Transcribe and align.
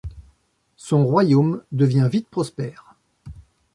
Son 0.77 1.05
royaume 1.05 1.61
devient 1.71 2.09
vite 2.11 2.27
prospère. 2.27 2.95